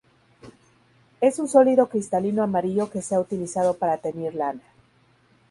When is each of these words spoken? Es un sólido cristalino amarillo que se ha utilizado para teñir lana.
Es 1.21 1.37
un 1.37 1.47
sólido 1.47 1.87
cristalino 1.87 2.41
amarillo 2.41 2.89
que 2.89 3.03
se 3.03 3.13
ha 3.13 3.19
utilizado 3.19 3.77
para 3.77 3.99
teñir 3.99 4.33
lana. 4.33 4.63